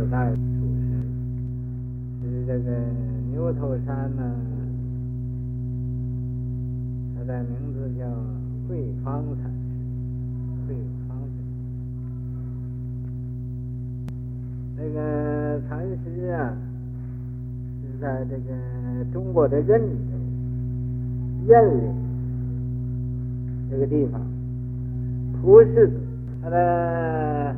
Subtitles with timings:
[0.00, 0.96] 古代祖师，
[2.22, 2.70] 是这个
[3.32, 4.22] 牛头山呢，
[7.14, 8.06] 他的名字叫
[8.66, 9.58] 慧方禅师，
[10.66, 10.74] 慧
[11.06, 12.48] 方禅师。
[14.78, 16.56] 那个禅师啊，
[17.82, 18.54] 是在这个
[19.12, 20.16] 中国的任州
[21.46, 21.92] 任陵
[23.70, 24.18] 这个地方，
[25.42, 26.00] 蒲氏子，
[26.42, 27.54] 他的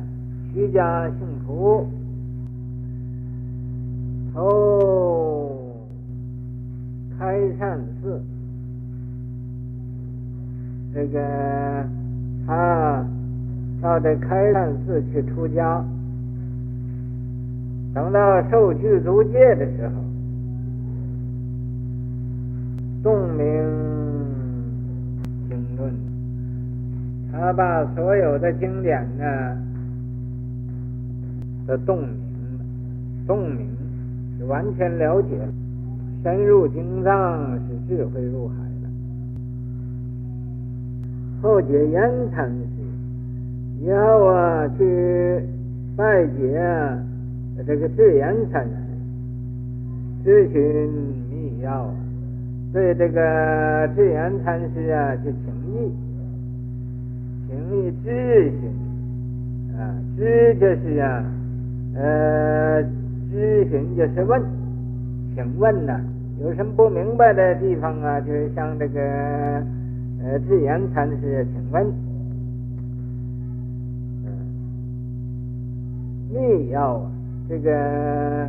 [0.53, 1.87] 徐家姓蒲。
[4.33, 5.77] 投
[7.19, 8.19] 开善寺，
[10.91, 11.19] 那个
[12.47, 13.05] 他
[13.79, 15.85] 到这开善寺去出家，
[17.93, 19.93] 等到受具足戒的时候，
[23.03, 23.45] 洞明
[25.47, 25.93] 经论，
[27.31, 29.25] 他把所有的经典呢
[31.67, 32.09] 都洞明，
[33.27, 33.82] 洞明。
[34.47, 35.29] 完全了解，
[36.23, 38.89] 深入经藏，是智慧入海了。
[41.41, 42.55] 后结缘禅师，
[43.81, 45.43] 以后啊去
[45.95, 46.59] 拜解
[47.65, 48.73] 这个智圆禅师，
[50.25, 50.89] 咨询
[51.29, 51.93] 密要，
[52.71, 55.91] 对这个智圆禅师啊就请益，
[57.47, 58.07] 请益咨
[58.59, 58.71] 询
[59.77, 61.23] 啊，知就是啊，
[61.95, 63.02] 呃。
[63.33, 64.39] 咨询就是问，
[65.33, 65.99] 请问呢、
[66.39, 68.21] 有什么不明白的地方啊？
[68.21, 69.01] 就是向这个
[70.21, 71.83] 呃智圆禅师请问。
[74.23, 74.29] 嗯，
[76.31, 77.11] 密要啊，
[77.49, 78.47] 这个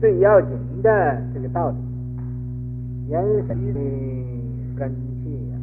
[0.00, 0.50] 最要紧
[0.82, 1.76] 的这个道理，
[3.10, 3.80] 元神的
[4.78, 4.88] 根
[5.22, 5.54] 器啊，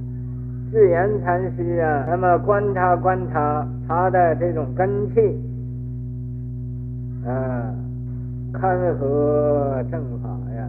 [0.71, 5.35] 智圆禅师啊，那么观察观察他的这种根器，
[7.25, 7.73] 啊。
[8.61, 10.67] 勘合正法呀，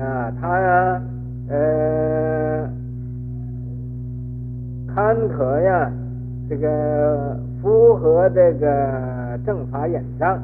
[0.00, 1.02] 啊，他呀，
[1.48, 2.68] 呃，
[4.88, 5.90] 坎坷呀，
[6.48, 10.40] 这个符合这个正法眼藏，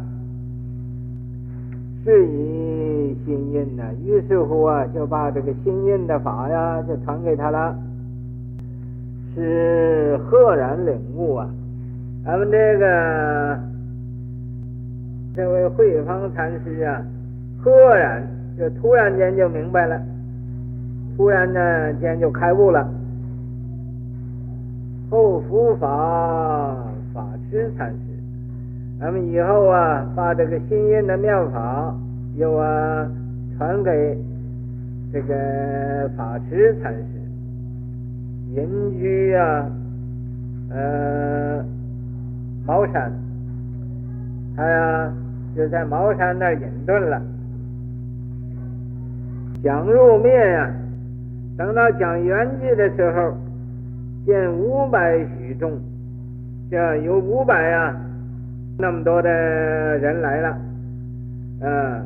[2.05, 3.84] 是以心印呐。
[4.05, 7.75] 于是乎啊，就把这个心印的法呀，就传给他了，
[9.34, 11.49] 是赫然领悟啊。
[12.25, 13.76] 咱们这个。
[15.37, 17.03] 这位慧方禅师啊，
[17.63, 18.27] 赫然
[18.59, 20.01] 就突然间就明白了，
[21.15, 22.89] 突然呢间就开悟了。
[25.11, 26.75] 后伏法
[27.13, 27.99] 法师禅师，
[28.99, 31.95] 咱们以后啊，把这个新印的妙法
[32.37, 33.07] 又啊
[33.59, 34.19] 传给
[35.13, 37.05] 这个法师禅师，
[38.55, 39.71] 隐居啊，
[40.71, 41.63] 呃，
[42.67, 43.13] 茅山，
[44.57, 45.13] 他呀。
[45.56, 47.22] 就在茅山那儿隐遁了。
[49.62, 50.71] 讲入灭呀，
[51.56, 53.33] 等到讲圆寂的时候，
[54.27, 55.72] 见五百许众，
[56.71, 57.97] 这有五百呀，
[58.78, 60.49] 那么多的人来了，
[61.62, 62.03] 啊，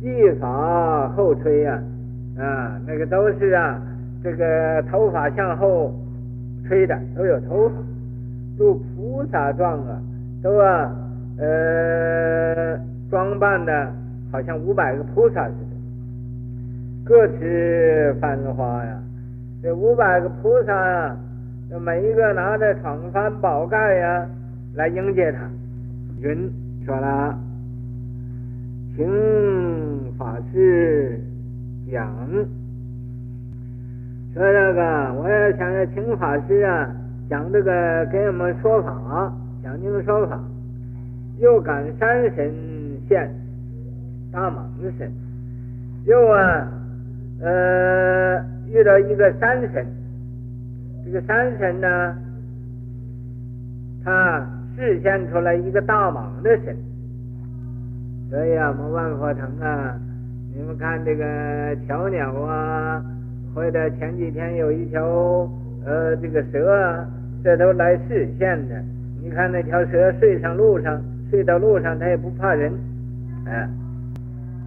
[0.00, 1.82] 髻发后垂呀，
[2.38, 3.82] 啊，那个都是啊，
[4.22, 5.92] 这个头发向后
[6.68, 7.74] 吹的，都有头发，
[8.56, 10.00] 如菩萨状啊，
[10.40, 11.02] 都啊。
[11.38, 12.78] 呃，
[13.10, 13.92] 装扮的
[14.32, 15.76] 好像五百个菩萨似的，
[17.04, 18.98] 各持幡花呀。
[19.62, 21.16] 这五百个菩萨呀，
[21.80, 24.26] 每一个拿着幢幡宝盖呀
[24.74, 25.40] 来迎接他。
[26.20, 26.50] 云
[26.86, 27.38] 说了，
[28.96, 29.06] 请
[30.16, 31.20] 法师
[31.92, 32.08] 讲。
[34.32, 36.90] 说这个，我也想要请法师啊
[37.28, 39.32] 讲这个，给我们说法，
[39.62, 40.40] 讲经说法。
[41.38, 42.50] 又赶山神
[43.06, 43.30] 现，
[44.32, 44.54] 大蟒
[44.96, 45.12] 神，
[46.06, 46.66] 又啊，
[47.42, 49.86] 呃，遇到一个山神，
[51.04, 52.16] 这个山神呢，
[54.02, 56.74] 他示现出来一个大蟒的神，
[58.30, 59.94] 所以啊，我们万佛城啊，
[60.54, 63.04] 你们看这个小鸟啊，
[63.54, 65.04] 或者前几天有一条
[65.84, 67.06] 呃这个蛇啊，
[67.44, 68.82] 这都来示现的。
[69.22, 70.98] 你看那条蛇睡上路上。
[71.30, 72.72] 睡到路上，他也不怕人，
[73.46, 73.68] 啊，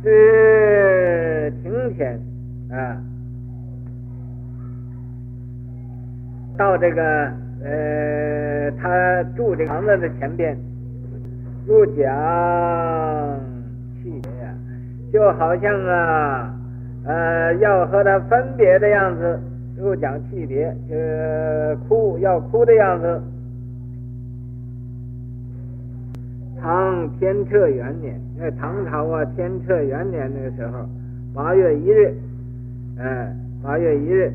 [0.03, 2.19] 是晴天，
[2.69, 2.97] 啊，
[6.57, 7.01] 到这个
[7.63, 10.57] 呃，他住这个房子的前边，
[11.65, 11.95] 入讲
[13.95, 14.53] 气别呀，
[15.13, 16.53] 就好像啊，
[17.05, 19.39] 呃，要和他分别的样子，
[19.77, 23.21] 入讲气别，呃哭要哭的样子。
[26.61, 30.85] 唐天策元年，那唐朝啊，天策元年那个时候，
[31.33, 32.13] 八月一日，
[32.97, 33.33] 呃，
[33.63, 34.31] 八月一日，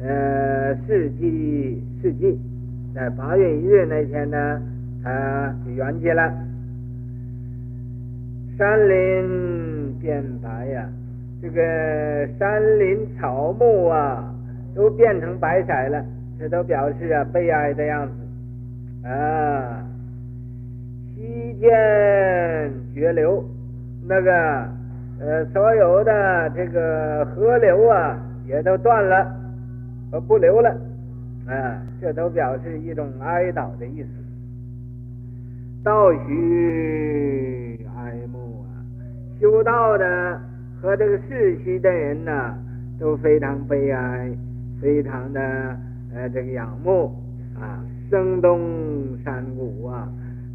[0.00, 2.38] 呃，世纪世纪，
[2.94, 4.60] 在八月一日那天呢，
[5.02, 6.32] 他就圆寂了。
[8.58, 10.86] 山林变白呀，
[11.40, 14.32] 这个山林草木啊，
[14.74, 16.04] 都变成白色了，
[16.38, 19.61] 这都表示啊悲哀的样子啊。
[23.12, 23.44] 流，
[24.08, 24.32] 那个
[25.20, 29.26] 呃，所有的这个河流啊，也都断了，
[30.10, 30.70] 呃不流了，
[31.46, 34.08] 啊，这都表示一种哀悼的意思。
[35.84, 38.82] 道虚哀慕啊，
[39.40, 40.40] 修道的
[40.80, 42.58] 和这个世虚的人呐、啊，
[42.98, 44.30] 都非常悲哀，
[44.80, 45.40] 非常的
[46.14, 47.12] 呃这个仰慕
[47.60, 48.60] 啊，声东
[49.24, 50.08] 山谷啊。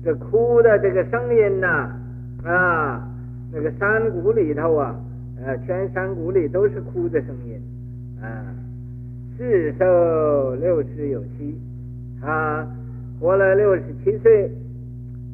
[0.04, 2.00] 这哭的这个声音呐，啊，
[2.44, 3.08] 啊
[3.52, 4.96] 那个山谷里头啊，
[5.44, 7.60] 呃，全山谷里都是哭的声音，
[8.22, 8.54] 啊，
[9.38, 11.58] 世寿六十有七，
[12.22, 12.68] 他
[13.20, 14.52] 活了六十七岁，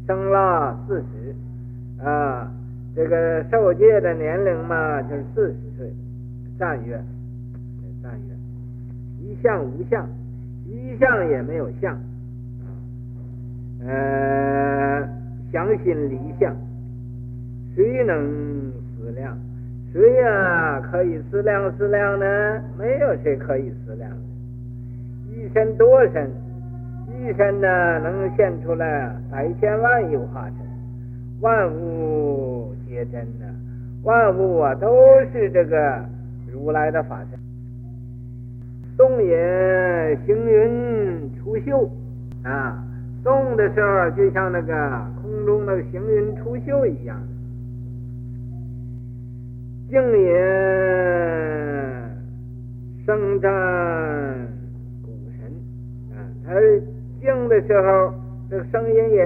[0.06, 2.52] 生了四十，啊，
[2.96, 5.92] 这个受戒的年龄嘛，就是四十岁，
[6.58, 7.02] 赞曰，
[8.02, 8.36] 赞曰，
[9.22, 10.08] 一相无相，
[10.68, 11.98] 一相也没有相。
[13.86, 15.06] 呃，
[15.52, 16.56] 相信离相，
[17.76, 19.38] 谁能思量？
[19.92, 22.26] 谁呀可以思量思量呢？
[22.78, 24.10] 没有谁可以思量。
[25.30, 26.32] 一身多身，
[27.20, 30.58] 一身呢能现出来百千万有化身，
[31.42, 33.46] 万物皆真的，
[34.04, 34.96] 万物啊都
[35.32, 36.04] 是这个
[36.52, 37.40] 如来的法身。
[38.96, 41.90] 动也行云出岫
[42.44, 42.84] 啊。
[43.24, 44.74] 动的时候，就像那个
[45.22, 47.18] 空中那个行云出岫一样；
[49.94, 50.34] 静也
[53.06, 53.48] 声颤
[55.04, 55.46] 鼓神
[56.12, 56.56] 啊，他
[57.22, 58.12] 静的时候，
[58.50, 59.24] 这个声音也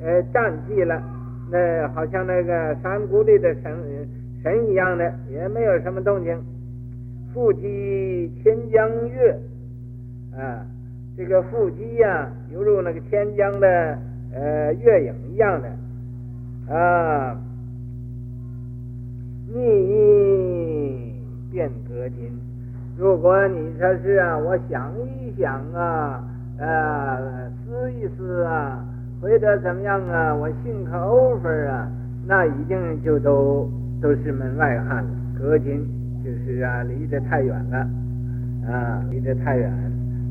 [0.00, 1.02] 呃颤寂了，
[1.50, 3.76] 那好像那个山谷里的神
[4.44, 6.40] 神一样的，也没有什么动静。
[7.34, 9.36] 腹击千江月
[10.36, 10.64] 啊。
[11.16, 13.98] 这个腹击呀，犹如那个千江的
[14.32, 15.68] 呃月影一样的
[16.72, 17.36] 啊，
[19.56, 21.14] 你
[21.50, 22.30] 变格金。
[22.98, 26.22] 如果你说是啊，我想一想啊，
[26.58, 28.84] 呃，思一思啊，
[29.20, 31.90] 或者怎么样啊，我 think over 啊，
[32.26, 33.70] 那一定就都
[34.00, 35.10] 都是门外汉了。
[35.38, 35.86] 戈金
[36.24, 37.78] 就是啊，离得太远了
[38.70, 39.72] 啊，离得太远。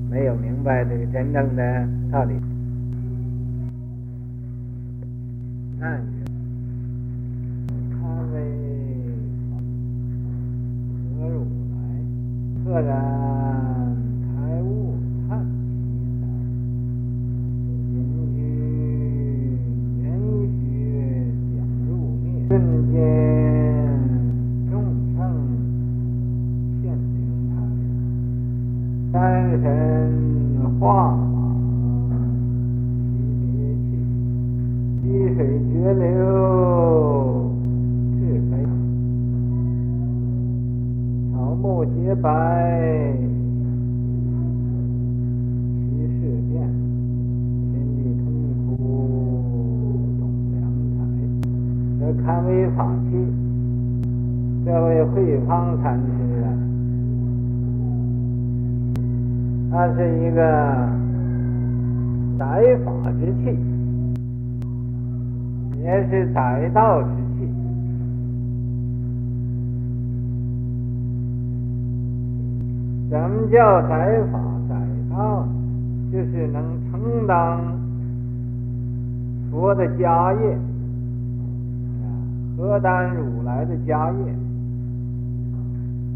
[0.10, 2.36] 没有明白这个真正的道理。
[5.80, 6.00] 看，
[30.86, 32.14] 化马
[33.10, 33.18] 齐
[33.58, 33.90] 别泣，
[35.02, 35.38] 溪水
[35.74, 36.06] 绝流
[38.14, 38.54] 至悲，
[41.34, 42.30] 草木洁白
[45.82, 46.14] 其事
[46.52, 46.54] 变，
[47.72, 48.24] 天地痛
[48.68, 48.70] 苦
[50.20, 50.22] 懂
[50.54, 50.62] 良
[50.94, 51.02] 才，
[52.00, 53.10] 这堪为法器，
[54.64, 56.06] 这位慧方禅师
[56.44, 56.48] 啊。
[59.72, 60.42] 它是一个
[62.40, 63.58] 载法之器，
[65.82, 67.50] 也是载道之器。
[73.10, 74.76] 什么叫载法载
[75.14, 75.48] 道？
[76.12, 77.60] 就是能承担
[79.52, 80.54] 佛的家业，
[82.04, 82.08] 啊，
[82.56, 84.18] 荷担如来的家业，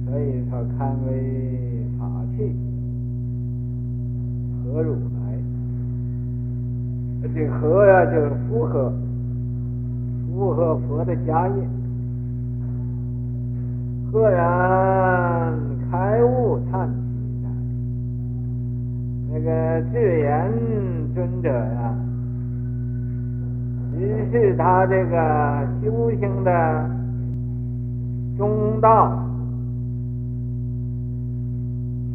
[0.06, 2.06] 所以说堪为法
[2.38, 2.56] 器。
[4.72, 5.00] 何如来，
[7.34, 8.94] 这和呀就是符合，
[10.32, 11.56] 符合佛的家业。
[14.12, 15.58] 赫然
[15.90, 17.50] 开悟叹其哉，
[19.34, 20.54] 那个智严
[21.16, 21.96] 尊者呀，
[23.92, 23.98] 只
[24.32, 26.88] 是他这个修行的
[28.38, 29.18] 中道，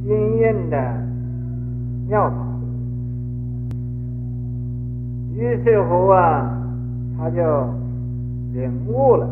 [0.05, 1.05] 心印的。
[2.25, 2.37] 妙法，
[5.35, 6.51] 于是乎啊，
[7.19, 7.43] 他就
[8.53, 9.29] 领悟了，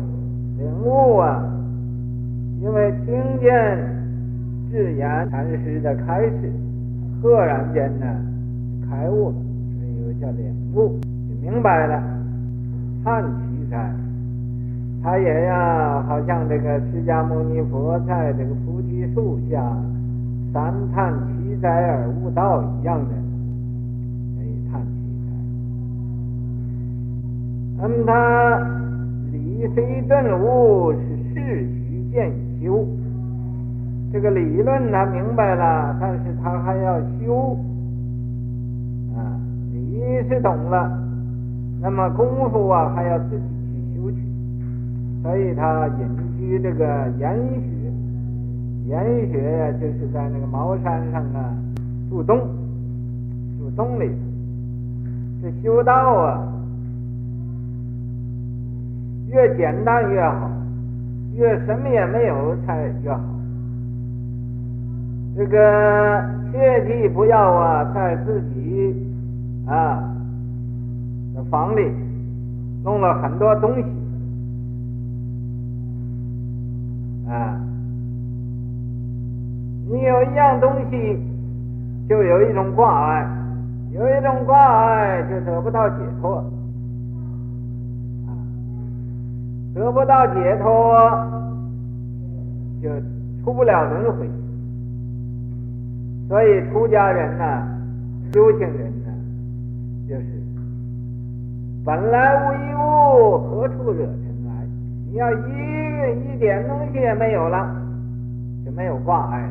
[0.57, 1.43] 领悟啊，
[2.61, 3.77] 因为听见
[4.71, 6.51] 智严禅师的开示，
[7.21, 8.05] 赫然间呢
[8.89, 9.35] 开悟了，
[9.79, 12.01] 所以又叫领悟，就明白了。
[13.03, 13.91] 叹奇哉，
[15.03, 19.61] 他也要好像这个释迦牟尼佛在这个菩提树下
[20.53, 23.15] 三叹奇哉而悟道一样的。
[27.77, 28.59] 那么他
[29.31, 30.99] 理虽顿悟，是
[31.33, 32.85] 事须渐修。
[34.11, 37.57] 这个理论他明白了，但是他还要修
[39.15, 39.35] 啊。
[39.73, 40.91] 理是懂了，
[41.81, 43.43] 那么功夫啊还要自己
[43.73, 44.17] 去修去。
[45.21, 47.72] 所以他隐居这个研学，
[48.87, 51.55] 研学呀，就是在那个茅山上啊
[52.09, 52.39] 住洞，
[53.57, 54.11] 住洞里，
[55.41, 56.49] 这修道啊。
[59.31, 60.51] 越简单越好，
[61.35, 63.19] 越什么也没有才越好。
[65.35, 68.93] 这个切记不要啊，在自己
[69.65, 70.03] 啊
[71.33, 71.89] 的房里
[72.83, 73.83] 弄了很多东西
[79.93, 81.21] 你有一样东西，
[82.09, 83.29] 就有一种挂碍，
[83.91, 86.43] 有一种挂碍就得不到解脱。
[89.75, 90.99] 得不到解脱，
[92.81, 92.89] 就
[93.43, 94.27] 出不了轮回。
[96.27, 97.43] 所以出家人呢、
[98.33, 99.11] 修行人呢、
[100.09, 100.25] 就是
[101.85, 104.65] 本来无一物，何处惹尘埃？
[105.07, 107.69] 你要一一点东西也没有了，
[108.65, 109.47] 就没有挂碍。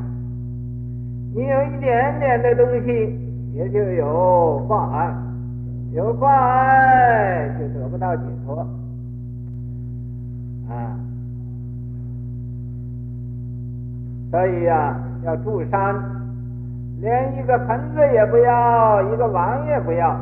[1.34, 3.18] 你有一点点的东西，
[3.54, 5.14] 也就有挂碍，
[5.92, 8.66] 有挂碍就得不到解脱。
[10.68, 10.96] 啊，
[14.30, 15.94] 所以呀、要住山，
[17.00, 20.14] 连一个盆子也不要，一个碗也不要。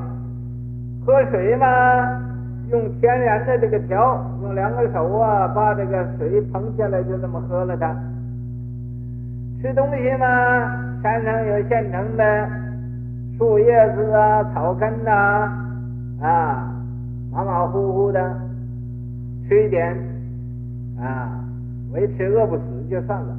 [1.05, 1.67] 喝水嘛，
[2.71, 7.95] 用天然的这个条，用两个手啊，把这个水捧下来，就这么喝了它。
[9.61, 12.49] 吃东西嘛，山上有现成的
[13.38, 15.11] 树叶子啊、草根呐，
[16.21, 16.73] 啊，
[17.33, 18.37] 马马虎虎的，
[19.49, 19.97] 吃一点。
[21.00, 21.40] 啊，
[21.95, 23.35] 维持饿不死就算了，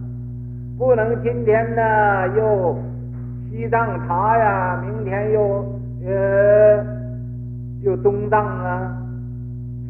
[0.80, 2.76] 不能今天呢又
[3.52, 5.64] 西藏茶呀，明天又
[6.04, 6.84] 呃
[7.84, 8.98] 又东藏啊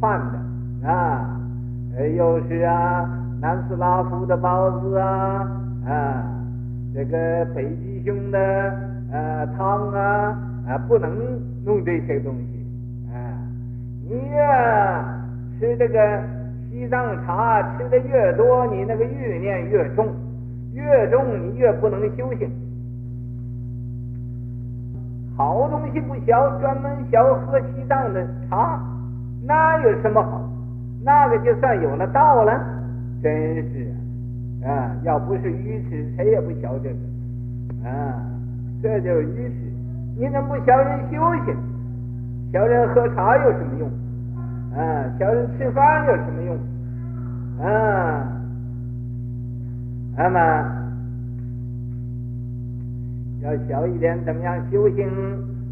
[0.01, 1.39] 饭的啊，
[1.97, 3.09] 呃又是啊
[3.39, 5.47] 南斯拉夫的包子啊
[5.87, 6.23] 啊，
[6.93, 8.39] 这个北极熊的
[9.11, 11.11] 呃汤啊啊，不能
[11.65, 12.65] 弄这些东西
[13.13, 13.17] 啊，
[14.07, 15.23] 你呀
[15.59, 15.99] 吃这个。
[16.73, 20.07] 西藏茶吃的越多，你那个欲念越重，
[20.73, 22.49] 越重你越不能修行。
[25.35, 26.31] 好东西不学，
[26.61, 28.81] 专门学喝西藏的茶，
[29.45, 30.49] 那有什么好？
[31.03, 32.57] 那个就算有了道了，
[33.21, 33.31] 真
[33.73, 33.95] 是啊！
[34.63, 36.95] 啊，要不是愚痴，谁也不晓这个
[37.89, 38.21] 啊，
[38.81, 39.55] 这就是愚痴。
[40.17, 41.55] 你怎么不学人修行？
[42.51, 43.89] 学人喝茶有什么用？
[44.77, 46.57] 啊，小人吃饭有什么用？
[47.65, 48.27] 啊，
[50.17, 50.39] 那么
[53.41, 55.09] 要小一点，怎么样修行？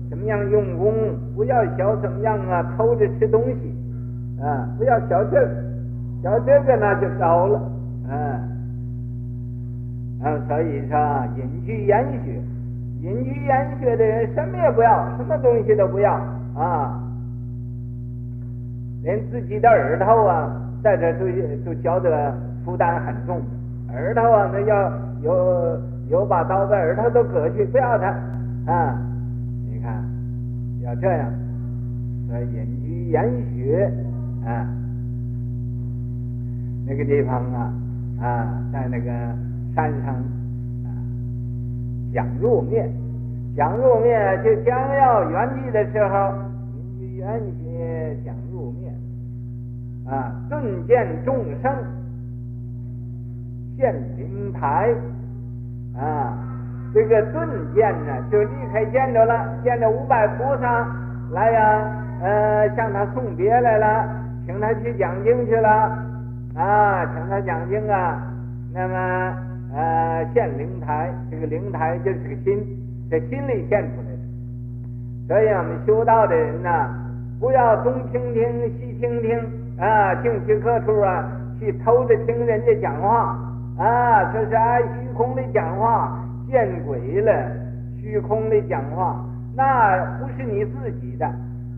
[0.09, 0.91] 怎么样用功？
[1.35, 2.63] 不要小怎么样啊？
[2.75, 4.67] 偷着吃东西啊！
[4.77, 5.63] 不要小这个，
[6.23, 7.59] 小这个那就糟了。
[8.09, 8.41] 啊，
[10.21, 12.41] 啊，所以说隐居研学，
[13.01, 16.13] 隐居研学的人什么也不要，什么东西都不要
[16.55, 17.01] 啊。
[19.01, 20.51] 连自己的耳朵啊，
[20.83, 21.25] 在这都
[21.63, 22.33] 都觉得
[22.65, 23.41] 负担很重。
[23.93, 28.07] 耳朵啊，那要有有把刀在耳朵都割去，不要它
[28.71, 28.99] 啊！
[29.71, 30.03] 你看，
[30.83, 31.31] 要这样，
[32.27, 33.23] 所以隐居研
[33.55, 33.89] 学
[34.45, 34.67] 啊，
[36.85, 37.73] 那个地方啊
[38.21, 39.11] 啊，在那个
[39.75, 40.13] 山上
[40.85, 40.89] 啊，
[42.13, 42.89] 讲入灭，
[43.55, 46.33] 讲入灭就将要圆寂的时候，
[47.17, 48.91] 圆寂想入灭。
[50.07, 51.71] 啊，顿见众生
[53.77, 54.89] 现灵台
[55.95, 56.35] 啊，
[56.93, 60.87] 这个顿见呢，就立刻见着了，见着五百菩萨
[61.31, 64.09] 来呀，呃，向他送别来了，
[64.47, 65.69] 请他去讲经去了
[66.55, 68.19] 啊，请他讲经啊，
[68.73, 69.33] 那么
[69.73, 72.65] 呃，现灵台，这个灵台就是个心，
[73.09, 74.19] 在心里现出来的，
[75.27, 76.69] 所以我们修道的人呢，
[77.39, 78.43] 不要东听听
[78.79, 79.37] 西听听
[79.77, 81.23] 啊，进去各处啊
[81.59, 83.37] 去偷着听人家讲话
[83.77, 87.31] 啊，这是爱虚空的讲话，见鬼了！
[88.01, 89.23] 虚空的讲话，
[89.55, 91.29] 那不是你自己的，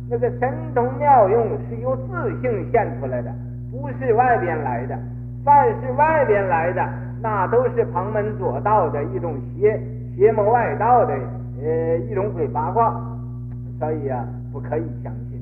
[0.09, 3.29] 那个神通妙用是由自性现出来的，
[3.69, 4.97] 不是外边来的。
[5.43, 6.87] 凡是外边来的，
[7.21, 9.79] 那都是旁门左道的一种邪
[10.15, 11.13] 邪魔外道的
[11.61, 12.99] 呃一种鬼八卦，
[13.79, 15.39] 所以啊不可以相信。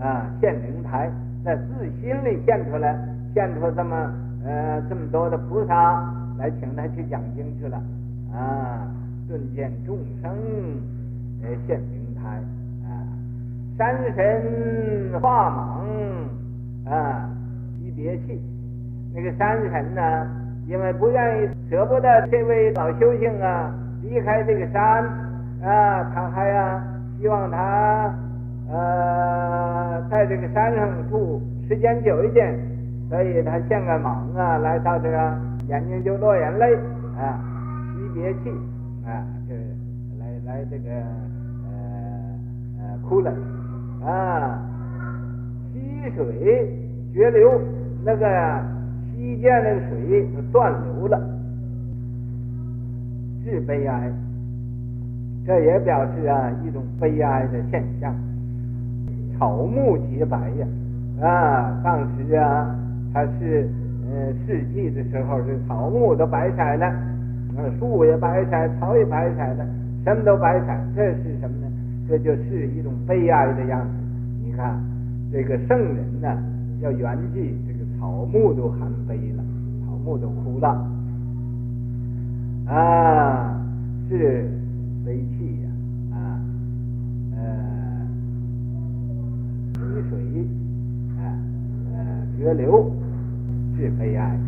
[0.00, 1.10] 啊，现灵台
[1.44, 2.98] 在自心里现出来，
[3.34, 4.10] 现出这么
[4.44, 7.76] 呃这么多的菩萨来请他去讲经去了。
[8.32, 8.88] 啊，
[9.28, 10.32] 顿见众生
[11.42, 12.40] 呃现灵台。
[12.88, 13.04] 啊，
[13.76, 17.28] 山神化蟒啊，
[17.78, 18.40] 惜别气，
[19.14, 20.26] 那个山神呢，
[20.66, 25.04] 因为不愿意舍不得这位老修行啊离开这个山
[25.62, 26.82] 啊，他还呀
[27.18, 28.14] 希望他。
[28.72, 32.56] 呃，在这个山上住时间久一点，
[33.08, 35.36] 所以他现个忙啊，来到这个
[35.66, 36.76] 眼睛就落眼泪
[37.18, 37.34] 啊，
[37.92, 38.50] 惜别气
[39.04, 39.56] 啊，就
[40.20, 40.88] 来来这个
[41.66, 41.72] 呃
[42.78, 43.32] 呃哭了
[44.06, 44.62] 啊，
[45.72, 46.72] 溪水
[47.12, 47.60] 绝流，
[48.04, 48.24] 那个
[49.20, 51.20] 溪涧那个水断流了，
[53.44, 54.10] 是悲哀，
[55.46, 58.14] 这也表示啊一种悲哀的现象。
[59.38, 60.66] 草木皆白呀，
[61.28, 62.74] 啊，当时啊，
[63.12, 63.68] 它是
[64.10, 69.66] 呃四季的时候，这草木都白彩了，啊，树也白彩，草也白彩了，
[70.02, 71.66] 什么都白彩，这是什么呢？
[72.08, 73.90] 这就是一种悲哀的样子。
[74.42, 74.80] 你看，
[75.30, 76.42] 这个圣人呢，
[76.80, 77.52] 要圆寂，
[78.00, 79.44] 草木都含悲了，
[79.84, 80.68] 草木都哭了，
[82.66, 83.60] 啊，
[84.08, 84.48] 是
[85.04, 85.68] 悲泣呀。
[86.16, 86.40] 啊，
[87.36, 87.40] 呃
[90.08, 90.18] 水
[91.18, 91.20] 啊，
[91.92, 92.90] 呃，绝流
[93.76, 94.38] 是悲哀，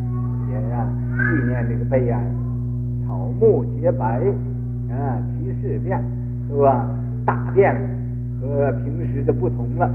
[0.51, 2.25] 也让纪念这个悲哀。
[3.07, 4.23] 草木皆白
[4.91, 6.03] 啊，其事变，
[6.49, 6.88] 是吧？
[7.27, 7.75] 大变
[8.41, 9.93] 和平时的不同了啊。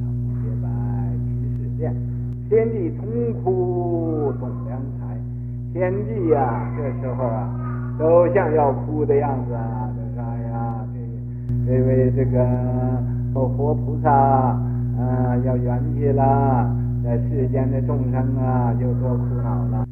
[0.00, 0.68] 草木皆白，
[1.18, 1.94] 其事变。
[2.52, 3.08] 天地同
[3.42, 5.16] 哭动良才，
[5.72, 7.48] 天地呀、这时候啊，
[7.98, 9.88] 都像要哭的样子啊。
[9.96, 10.84] 这啥呀？
[10.92, 12.46] 这这位这个。
[13.34, 14.60] 哦，活菩萨啊，
[15.46, 16.70] 要圆寂了，
[17.02, 19.86] 在世间的众生啊，就多苦恼了。